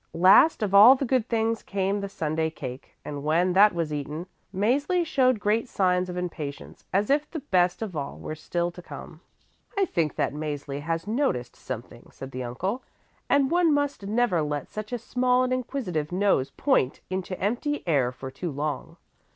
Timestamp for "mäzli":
4.51-5.05, 10.33-10.81